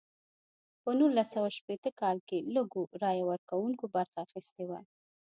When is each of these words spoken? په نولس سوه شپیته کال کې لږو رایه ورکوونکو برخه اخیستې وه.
په 0.81 0.89
نولس 0.99 1.27
سوه 1.35 1.49
شپیته 1.57 1.91
کال 2.01 2.17
کې 2.27 2.37
لږو 2.55 2.83
رایه 3.03 3.25
ورکوونکو 3.31 3.85
برخه 3.95 4.17
اخیستې 4.25 4.63
وه. 4.69 4.79